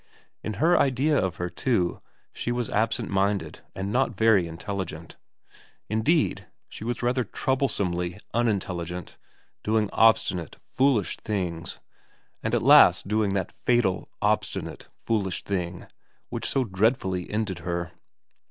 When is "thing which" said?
15.43-16.47